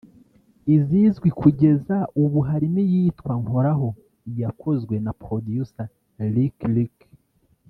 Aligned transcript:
izizwi 0.75 1.29
kugeza 1.41 1.95
ubu 2.23 2.39
harimo 2.49 2.79
iyitwa 2.87 3.33
“Nkoraho” 3.41 3.87
yakozwe 4.41 4.95
na 5.05 5.11
Producer 5.23 5.85
Lick 6.35 6.57
Lick 6.75 6.97